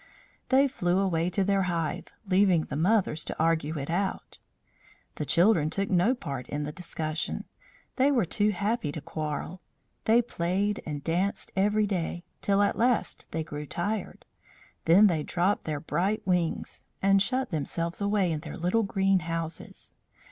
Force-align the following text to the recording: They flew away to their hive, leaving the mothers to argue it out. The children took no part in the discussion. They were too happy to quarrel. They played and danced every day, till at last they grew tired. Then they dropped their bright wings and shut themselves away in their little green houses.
They 0.49 0.67
flew 0.67 0.97
away 0.97 1.29
to 1.29 1.43
their 1.43 1.61
hive, 1.69 2.07
leaving 2.27 2.63
the 2.63 2.75
mothers 2.75 3.23
to 3.25 3.37
argue 3.37 3.77
it 3.77 3.91
out. 3.91 4.39
The 5.17 5.25
children 5.27 5.69
took 5.69 5.91
no 5.91 6.15
part 6.15 6.49
in 6.49 6.63
the 6.63 6.71
discussion. 6.71 7.45
They 7.97 8.09
were 8.11 8.25
too 8.25 8.49
happy 8.49 8.91
to 8.93 8.99
quarrel. 8.99 9.61
They 10.05 10.23
played 10.23 10.81
and 10.87 11.03
danced 11.03 11.51
every 11.55 11.85
day, 11.85 12.23
till 12.41 12.63
at 12.63 12.79
last 12.79 13.27
they 13.29 13.43
grew 13.43 13.67
tired. 13.67 14.25
Then 14.85 15.05
they 15.05 15.21
dropped 15.21 15.65
their 15.65 15.79
bright 15.79 16.25
wings 16.25 16.81
and 17.03 17.21
shut 17.21 17.51
themselves 17.51 18.01
away 18.01 18.31
in 18.31 18.39
their 18.39 18.57
little 18.57 18.81
green 18.81 19.19
houses. 19.19 19.93